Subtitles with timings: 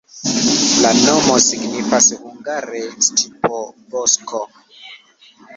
[0.85, 4.43] La nomo signifas hungare: stipo-bosko.